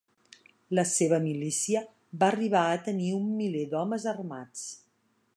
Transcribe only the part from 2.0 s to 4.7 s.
va arribar a tenir un miler d'homes armats.